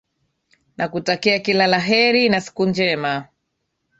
[0.77, 3.27] nakutakia kila la heri na siku njema